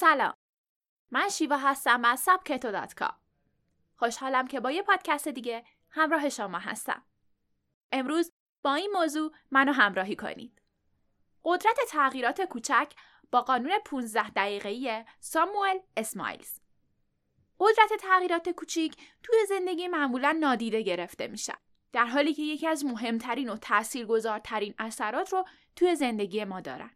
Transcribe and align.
سلام. 0.00 0.34
من 1.10 1.28
شیوا 1.28 1.56
هستم 1.56 2.04
از 2.04 2.20
سبکتو 2.20 2.70
دات 2.70 2.94
خوشحالم 3.96 4.46
که 4.46 4.60
با 4.60 4.70
یه 4.70 4.82
پادکست 4.82 5.28
دیگه 5.28 5.64
همراه 5.90 6.28
شما 6.28 6.58
هستم. 6.58 7.02
امروز 7.92 8.32
با 8.62 8.74
این 8.74 8.90
موضوع 8.92 9.32
منو 9.50 9.72
همراهی 9.72 10.16
کنید. 10.16 10.62
قدرت 11.44 11.78
تغییرات 11.88 12.40
کوچک 12.40 12.92
با 13.30 13.40
قانون 13.40 13.72
15 13.84 14.30
دقیقه‌ای 14.30 15.04
ساموئل 15.20 15.78
اسمایلز 15.96 16.60
قدرت 17.58 18.00
تغییرات 18.00 18.48
کوچیک 18.48 18.96
توی 19.22 19.36
زندگی 19.48 19.88
معمولا 19.88 20.36
نادیده 20.40 20.82
گرفته 20.82 21.28
میشه. 21.28 21.54
در 21.92 22.06
حالی 22.06 22.34
که 22.34 22.42
یکی 22.42 22.66
از 22.66 22.84
مهمترین 22.84 23.48
و 23.48 23.56
تاثیرگذارترین 23.56 24.74
اثرات 24.78 25.32
رو 25.32 25.44
توی 25.76 25.94
زندگی 25.94 26.44
ما 26.44 26.60
دارن. 26.60 26.90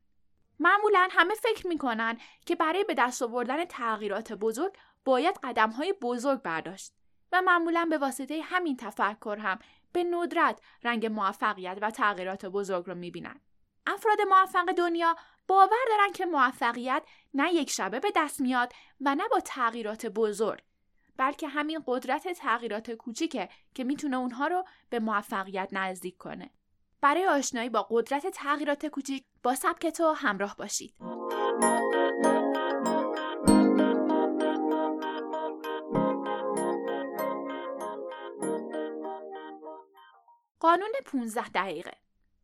معمولا 0.58 1.08
همه 1.10 1.34
فکر 1.34 1.66
می‌کنن 1.66 2.18
که 2.46 2.54
برای 2.54 2.84
به 2.84 2.94
دست 2.94 3.22
آوردن 3.22 3.64
تغییرات 3.64 4.32
بزرگ 4.32 4.72
باید 5.04 5.38
قدم 5.42 5.70
های 5.70 5.92
بزرگ 5.92 6.42
برداشت 6.42 6.92
و 7.32 7.42
معمولا 7.42 7.86
به 7.90 7.98
واسطه 7.98 8.42
همین 8.42 8.76
تفکر 8.76 9.38
هم 9.40 9.58
به 9.92 10.04
ندرت 10.04 10.60
رنگ 10.82 11.06
موفقیت 11.06 11.78
و 11.82 11.90
تغییرات 11.90 12.46
بزرگ 12.46 12.86
رو 12.86 12.94
می‌بینن. 12.94 13.40
افراد 13.86 14.20
موفق 14.20 14.72
دنیا 14.72 15.16
باور 15.48 15.84
دارن 15.88 16.12
که 16.12 16.26
موفقیت 16.26 17.02
نه 17.34 17.54
یک 17.54 17.70
شبه 17.70 18.00
به 18.00 18.12
دست 18.16 18.40
میاد 18.40 18.72
و 19.00 19.14
نه 19.14 19.28
با 19.30 19.40
تغییرات 19.40 20.06
بزرگ 20.06 20.62
بلکه 21.16 21.48
همین 21.48 21.82
قدرت 21.86 22.32
تغییرات 22.32 22.90
کوچیکه 22.90 23.48
که 23.74 23.84
می‌تونه 23.84 24.16
اونها 24.16 24.46
رو 24.46 24.64
به 24.90 24.98
موفقیت 24.98 25.68
نزدیک 25.72 26.16
کنه. 26.16 26.50
برای 27.00 27.26
آشنایی 27.26 27.68
با 27.68 27.86
قدرت 27.90 28.26
تغییرات 28.26 28.86
کوچیک 28.86 29.24
با 29.44 29.54
سبک 29.54 29.86
تو 29.86 30.12
همراه 30.12 30.56
باشید. 30.56 30.94
قانون 40.60 40.92
15 41.06 41.48
دقیقه 41.48 41.92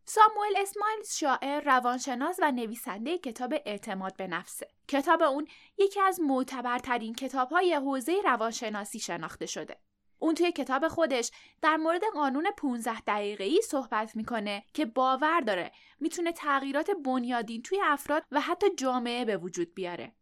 ساموئل 0.05 0.57
اسمایلز 0.57 1.15
شاعر، 1.15 1.61
روانشناس 1.61 2.37
و 2.43 2.51
نویسنده 2.51 3.19
کتاب 3.19 3.55
اعتماد 3.67 4.17
به 4.17 4.27
نفسه. 4.27 4.69
کتاب 4.89 5.23
اون 5.23 5.49
یکی 5.79 6.01
از 6.01 6.21
معتبرترین 6.21 7.15
کتابهای 7.15 7.75
حوزه 7.75 8.21
روانشناسی 8.25 8.99
شناخته 8.99 9.47
شده. 9.47 9.81
اون 10.21 10.35
توی 10.35 10.53
کتاب 10.53 10.89
خودش 10.89 11.31
در 11.63 11.77
مورد 11.77 12.03
قانون 12.15 12.51
15 12.57 13.01
دقیقه 13.01 13.45
ای 13.45 13.63
صحبت 13.63 14.17
می‌کنه 14.17 14.65
که 14.75 14.85
باور 14.85 15.41
داره 15.41 15.73
می‌تونه 16.01 16.33
تغییرات 16.33 16.91
بنیادین 16.91 17.63
توی 17.63 17.81
افراد 17.85 18.25
و 18.33 18.41
حتی 18.41 18.67
جامعه 18.77 19.25
به 19.25 19.37
وجود 19.37 19.75
بیاره. 19.75 20.13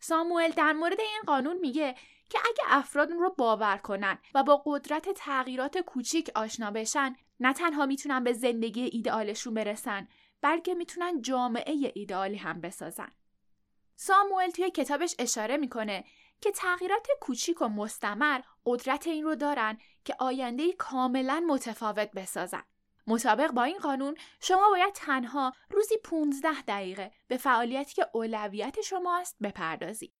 ساموئل 0.00 0.50
در 0.50 0.72
مورد 0.72 1.00
این 1.00 1.22
قانون 1.26 1.56
میگه 1.58 1.94
که 2.30 2.38
اگه 2.38 2.64
افراد 2.66 3.10
اون 3.10 3.20
رو 3.20 3.34
باور 3.38 3.76
کنن 3.76 4.18
و 4.34 4.42
با 4.42 4.62
قدرت 4.66 5.08
تغییرات 5.08 5.78
کوچیک 5.78 6.30
آشنا 6.34 6.70
بشن 6.70 7.16
نه 7.40 7.52
تنها 7.52 7.86
می‌تونن 7.86 8.24
به 8.24 8.32
زندگی 8.32 8.82
ایدئالشون 8.82 9.54
برسن 9.54 10.08
بلکه 10.40 10.74
می‌تونن 10.74 11.22
جامعه 11.22 11.92
ایدئالی 11.94 12.36
هم 12.36 12.60
بسازن. 12.60 13.12
ساموئل 13.96 14.50
توی 14.50 14.70
کتابش 14.70 15.14
اشاره 15.18 15.56
می‌کنه 15.56 16.04
که 16.40 16.50
تغییرات 16.50 17.06
کوچیک 17.20 17.62
و 17.62 17.68
مستمر 17.68 18.40
قدرت 18.66 19.06
این 19.06 19.24
رو 19.24 19.34
دارن 19.34 19.78
که 20.04 20.16
آینده 20.18 20.72
کاملا 20.72 21.44
متفاوت 21.48 22.10
بسازن. 22.10 22.62
مطابق 23.06 23.50
با 23.50 23.62
این 23.62 23.78
قانون 23.78 24.16
شما 24.40 24.70
باید 24.70 24.94
تنها 24.94 25.52
روزی 25.70 25.96
15 26.04 26.62
دقیقه 26.62 27.10
به 27.28 27.36
فعالیتی 27.36 27.94
که 27.94 28.06
اولویت 28.12 28.80
شماست 28.80 29.36
بپردازید. 29.42 30.14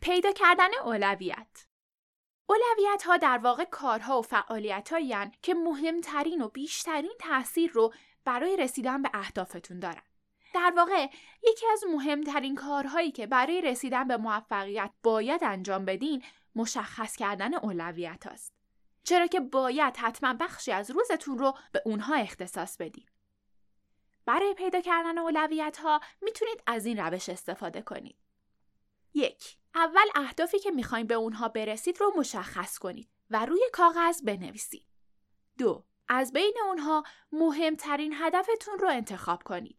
پیدا 0.00 0.32
کردن 0.32 0.68
اولویت 0.84 1.66
اولویت 2.48 3.02
ها 3.02 3.16
در 3.16 3.38
واقع 3.38 3.64
کارها 3.64 4.18
و 4.18 4.22
فعالیت 4.22 4.90
که 5.42 5.54
مهمترین 5.54 6.42
و 6.42 6.48
بیشترین 6.48 7.12
تاثیر 7.18 7.70
رو 7.70 7.92
برای 8.24 8.56
رسیدن 8.56 9.02
به 9.02 9.10
اهدافتون 9.14 9.78
دارن. 9.78 10.02
در 10.56 10.72
واقع 10.76 11.08
یکی 11.42 11.66
از 11.72 11.84
مهمترین 11.92 12.54
کارهایی 12.54 13.10
که 13.10 13.26
برای 13.26 13.60
رسیدن 13.60 14.08
به 14.08 14.16
موفقیت 14.16 14.90
باید 15.02 15.44
انجام 15.44 15.84
بدین 15.84 16.24
مشخص 16.54 17.16
کردن 17.16 17.54
اولویت 17.54 18.26
هاست. 18.26 18.52
چرا 19.04 19.26
که 19.26 19.40
باید 19.40 19.96
حتما 19.96 20.34
بخشی 20.34 20.72
از 20.72 20.90
روزتون 20.90 21.38
رو 21.38 21.54
به 21.72 21.82
اونها 21.84 22.14
اختصاص 22.14 22.76
بدین. 22.76 23.06
برای 24.26 24.54
پیدا 24.54 24.80
کردن 24.80 25.18
اولویت 25.18 25.76
ها 25.76 26.00
می‌تونید 26.22 26.62
از 26.66 26.86
این 26.86 26.98
روش 26.98 27.28
استفاده 27.28 27.82
کنید. 27.82 28.16
یک 29.14 29.56
اول 29.74 30.06
اهدافی 30.14 30.58
که 30.58 30.70
می‌خواین 30.70 31.06
به 31.06 31.14
اونها 31.14 31.48
برسید 31.48 32.00
رو 32.00 32.12
مشخص 32.16 32.78
کنید 32.78 33.08
و 33.30 33.46
روی 33.46 33.62
کاغذ 33.72 34.22
بنویسید. 34.22 34.86
دو 35.58 35.84
از 36.08 36.32
بین 36.32 36.54
اونها 36.66 37.04
مهمترین 37.32 38.14
هدفتون 38.16 38.78
رو 38.78 38.88
انتخاب 38.88 39.42
کنید. 39.42 39.78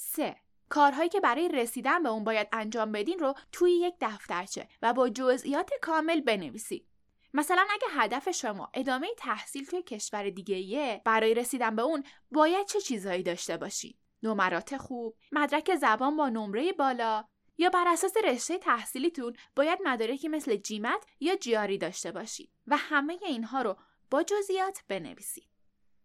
3. 0.00 0.36
کارهایی 0.68 1.08
که 1.08 1.20
برای 1.20 1.48
رسیدن 1.48 2.02
به 2.02 2.08
اون 2.08 2.24
باید 2.24 2.48
انجام 2.52 2.92
بدین 2.92 3.18
رو 3.18 3.34
توی 3.52 3.72
یک 3.72 3.94
دفترچه 4.00 4.68
و 4.82 4.92
با 4.92 5.08
جزئیات 5.08 5.70
کامل 5.82 6.20
بنویسید. 6.20 6.86
مثلا 7.34 7.66
اگه 7.70 7.86
هدف 7.90 8.30
شما 8.30 8.70
ادامه 8.74 9.08
تحصیل 9.18 9.64
توی 9.64 9.82
کشور 9.82 10.30
دیگه 10.30 11.02
برای 11.04 11.34
رسیدن 11.34 11.76
به 11.76 11.82
اون 11.82 12.04
باید 12.30 12.66
چه 12.66 12.80
چیزهایی 12.80 13.22
داشته 13.22 13.56
باشید؟ 13.56 13.98
نمرات 14.22 14.76
خوب، 14.76 15.16
مدرک 15.32 15.76
زبان 15.76 16.16
با 16.16 16.28
نمره 16.28 16.72
بالا 16.72 17.24
یا 17.58 17.70
بر 17.70 17.84
اساس 17.88 18.16
رشته 18.24 18.58
تحصیلیتون 18.58 19.36
باید 19.56 19.78
مدارکی 19.84 20.28
مثل 20.28 20.56
جیمت 20.56 21.06
یا 21.20 21.36
جیاری 21.36 21.78
داشته 21.78 22.12
باشید 22.12 22.50
و 22.66 22.76
همه 22.76 23.18
اینها 23.22 23.62
رو 23.62 23.76
با 24.10 24.22
جزئیات 24.22 24.82
بنویسید. 24.88 25.48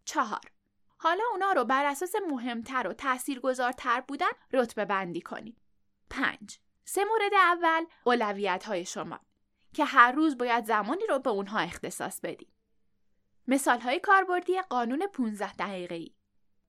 چهار 0.06 0.55
حالا 1.06 1.24
اونا 1.32 1.52
رو 1.52 1.66
بر 1.66 1.86
اساس 1.86 2.16
مهمتر 2.30 2.88
و 2.88 2.94
تاثیرگذارتر 2.94 4.02
بودن 4.02 4.32
رتبه 4.54 4.86
بندی 4.86 5.22
کنید. 5.22 5.58
5. 6.10 6.60
سه 6.86 7.04
مورد 7.04 7.34
اول 7.34 7.86
اولویت 8.04 8.64
های 8.64 8.86
شما 8.86 9.20
که 9.74 9.86
هر 9.86 10.12
روز 10.12 10.38
باید 10.38 10.66
زمانی 10.66 11.06
رو 11.10 11.20
به 11.20 11.30
اونها 11.30 11.60
اختصاص 11.60 12.20
بدید. 12.22 12.54
مثال 13.48 13.80
های 13.80 14.00
کاربردی 14.00 14.62
قانون 14.62 15.08
15 15.08 15.54
دقیقه 15.54 15.96
ای. 15.96 16.16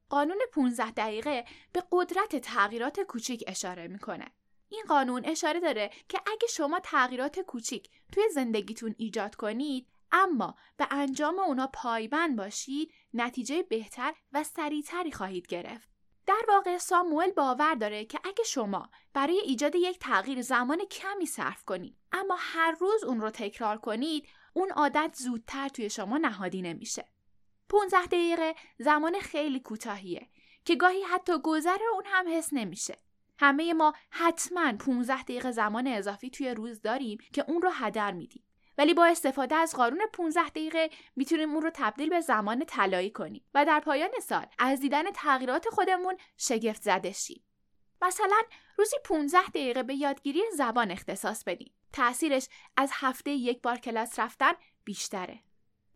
قانون 0.09 0.39
15 0.53 0.91
دقیقه 0.91 1.45
به 1.73 1.83
قدرت 1.93 2.37
تغییرات 2.37 3.01
کوچیک 3.01 3.45
اشاره 3.47 3.89
می‌کنه. 3.89 4.27
این 4.69 4.85
قانون 4.89 5.25
اشاره 5.25 5.61
داره 5.61 5.91
که 6.09 6.21
اگه 6.27 6.49
شما 6.49 6.81
تغییرات 6.81 7.41
کوچیک 7.41 7.91
توی 8.13 8.29
زندگیتون 8.35 8.95
ایجاد 8.99 9.35
کنید 9.35 9.89
اما 10.13 10.55
به 10.77 10.87
انجام 10.91 11.39
اونا 11.39 11.67
پایبند 11.67 12.37
باشید 12.37 12.93
نتیجه 13.15 13.63
بهتر 13.63 14.15
و 14.33 14.45
سریعتری 14.45 15.13
خواهید 15.13 15.47
گرفت. 15.47 15.89
در 16.27 16.43
واقع 16.49 16.79
ساموئل 16.79 17.31
باور 17.31 17.75
داره 17.75 18.05
که 18.05 18.21
اگه 18.25 18.45
شما 18.45 18.91
برای 19.15 19.39
ایجاد 19.39 19.75
یک 19.75 19.99
تغییر 19.99 20.43
زمان 20.43 20.85
کمی 20.85 21.27
صرف 21.27 21.65
کنید 21.65 21.97
اما 22.13 22.37
هر 22.39 22.77
روز 22.81 23.05
اون 23.05 23.21
رو 23.21 23.31
تکرار 23.31 23.79
کنید 23.79 24.29
اون 24.53 24.71
عادت 24.71 25.17
زودتر 25.19 25.69
توی 25.69 25.91
شما 25.91 26.19
نهادی 26.19 26.63
نمیشه. 26.63 27.05
15 27.69 28.07
دقیقه 28.07 28.55
زمان 28.79 29.21
خیلی 29.21 29.61
کوتاهیه 29.61 30.29
که 30.65 30.77
گاهی 30.77 31.03
حتی 31.03 31.33
گذر 31.45 31.79
اون 31.93 32.05
هم 32.07 32.29
حس 32.29 32.49
نمیشه. 32.53 32.99
همه 33.39 33.73
ما 33.73 33.93
حتما 34.11 34.73
15 34.73 35.23
دقیقه 35.23 35.51
زمان 35.51 35.87
اضافی 35.87 36.31
توی 36.31 36.51
روز 36.51 36.81
داریم 36.81 37.19
که 37.33 37.45
اون 37.49 37.63
رو 37.63 37.71
هدر 37.73 38.13
میدیم. 38.13 38.45
ولی 38.79 38.95
با 38.95 39.07
استفاده 39.07 39.55
از 39.55 39.75
قانون 39.75 40.01
15 40.13 40.49
دقیقه 40.49 40.91
می‌تونیم 41.17 41.53
اون 41.53 41.63
رو 41.63 41.71
تبدیل 41.75 42.09
به 42.09 42.21
زمان 42.21 42.65
طلایی 42.65 43.11
کنیم 43.11 43.45
و 43.55 43.65
در 43.65 43.81
پایان 43.81 44.11
سال 44.23 44.47
از 44.59 44.81
دیدن 44.81 45.11
تغییرات 45.11 45.69
خودمون 45.69 46.17
شگفت 46.37 46.83
زده 46.83 47.13
شیم. 47.13 47.43
مثلا 48.03 48.43
روزی 48.77 48.97
15 49.05 49.47
دقیقه 49.49 49.83
به 49.83 49.95
یادگیری 49.95 50.43
زبان 50.57 50.91
اختصاص 50.91 51.45
بدیم. 51.45 51.73
تأثیرش 51.93 52.49
از 52.77 52.91
هفته 52.95 53.31
یک 53.31 53.63
بار 53.63 53.77
کلاس 53.77 54.19
رفتن 54.19 54.53
بیشتره. 54.85 55.41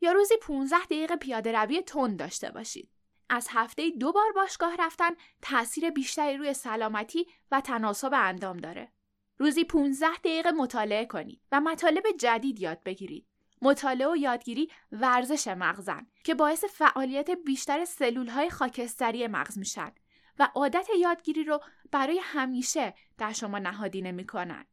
یا 0.01 0.13
روزی 0.13 0.35
15 0.37 0.85
دقیقه 0.85 1.17
پیاده 1.17 1.53
روی 1.53 1.83
تند 1.83 2.19
داشته 2.19 2.51
باشید. 2.51 2.91
از 3.29 3.49
هفته 3.51 3.91
دو 3.91 4.13
بار 4.13 4.33
باشگاه 4.33 4.77
رفتن 4.77 5.11
تاثیر 5.43 5.91
بیشتری 5.91 6.37
روی 6.37 6.55
سلامتی 6.55 7.27
و 7.51 7.61
تناسب 7.61 8.11
اندام 8.15 8.57
داره. 8.57 8.93
روزی 9.41 9.65
15 9.65 10.07
دقیقه 10.17 10.51
مطالعه 10.51 11.07
کنید 11.07 11.41
و 11.53 11.61
مطالب 11.61 12.03
جدید 12.19 12.61
یاد 12.61 12.83
بگیرید. 12.85 13.27
مطالعه 13.63 14.09
و 14.09 14.17
یادگیری 14.17 14.71
ورزش 14.93 15.49
مغزن 15.49 16.07
که 16.25 16.35
باعث 16.35 16.65
فعالیت 16.65 17.31
بیشتر 17.31 17.85
سلول 17.85 18.29
های 18.29 18.51
خاکستری 18.51 19.27
مغز 19.27 19.59
میشن 19.59 19.93
و 20.39 20.49
عادت 20.55 20.87
یادگیری 20.99 21.45
رو 21.45 21.61
برای 21.93 22.21
همیشه 22.23 22.95
در 23.19 23.33
شما 23.33 23.59
نهادینه 23.59 24.13
می‌کنن. 24.13 24.65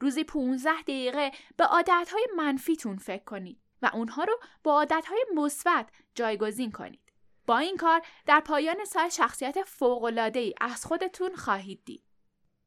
روزی 0.00 0.24
15 0.24 0.82
دقیقه 0.82 1.32
به 1.56 1.64
عادت 1.64 2.08
های 2.12 2.26
منفیتون 2.36 2.96
فکر 2.96 3.24
کنید 3.24 3.60
و 3.82 3.90
اونها 3.94 4.24
رو 4.24 4.40
با 4.62 4.72
عادت 4.72 5.04
های 5.06 5.24
مثبت 5.34 5.88
جایگزین 6.14 6.72
کنید. 6.72 7.12
با 7.46 7.58
این 7.58 7.76
کار 7.76 8.02
در 8.26 8.40
پایان 8.40 8.84
سال 8.84 9.08
شخصیت 9.08 9.82
ای 10.34 10.54
از 10.60 10.84
خودتون 10.86 11.34
خواهید 11.34 11.84
دید. 11.84 12.09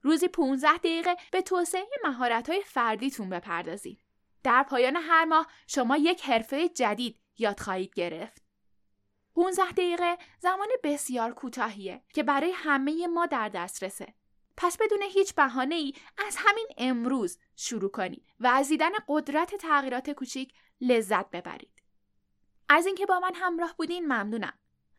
روزی 0.03 0.27
15 0.27 0.77
دقیقه 0.77 1.15
به 1.31 1.41
توسعه 1.41 1.87
مهارت‌های 2.03 2.61
فردیتون 2.65 3.29
بپردازید. 3.29 3.99
در 4.43 4.63
پایان 4.63 4.95
هر 4.95 5.25
ماه 5.25 5.47
شما 5.67 5.97
یک 5.97 6.21
حرفه 6.21 6.69
جدید 6.69 7.19
یاد 7.37 7.59
خواهید 7.59 7.93
گرفت. 7.93 8.43
15 9.35 9.71
دقیقه 9.71 10.17
زمان 10.39 10.67
بسیار 10.83 11.33
کوتاهیه 11.33 12.01
که 12.13 12.23
برای 12.23 12.51
همه 12.55 13.07
ما 13.07 13.25
در 13.25 13.49
دسترسه. 13.49 14.13
پس 14.57 14.77
بدون 14.77 15.01
هیچ 15.01 15.35
بهانه 15.35 15.75
ای 15.75 15.93
از 16.27 16.35
همین 16.39 16.67
امروز 16.77 17.39
شروع 17.55 17.91
کنید 17.91 18.25
و 18.39 18.47
از 18.47 18.67
دیدن 18.67 18.91
قدرت 19.07 19.55
تغییرات 19.55 20.09
کوچیک 20.09 20.53
لذت 20.81 21.29
ببرید. 21.29 21.83
از 22.69 22.85
اینکه 22.85 23.05
با 23.05 23.19
من 23.19 23.31
همراه 23.35 23.75
بودین 23.77 24.05
ممنونم. 24.05 24.53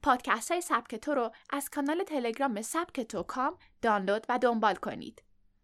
پادکست 0.05 0.51
های 0.51 0.61
سبک 0.61 0.95
تو 0.95 1.15
رو 1.15 1.31
از 1.51 1.71
کانال 1.71 2.03
تلگرام 2.03 2.63
سبک 2.63 3.01
تو 3.01 3.23
کام 3.23 3.59
دانلود 3.83 4.27
و 4.29 4.39
دنبال 4.39 4.75
کنید. 4.75 5.23